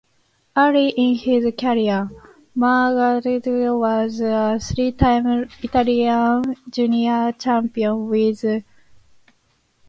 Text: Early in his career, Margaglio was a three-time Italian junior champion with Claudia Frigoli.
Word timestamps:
Early 0.57 0.89
in 0.89 1.13
his 1.13 1.53
career, 1.55 2.09
Margaglio 2.57 3.79
was 3.79 4.19
a 4.19 4.57
three-time 4.59 5.47
Italian 5.61 6.55
junior 6.71 7.31
champion 7.33 8.09
with 8.09 8.39
Claudia 8.41 8.61
Frigoli. 8.63 8.63